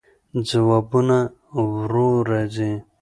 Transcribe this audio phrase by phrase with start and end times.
[0.47, 1.17] ځوابونه
[1.71, 2.71] ورو راځي.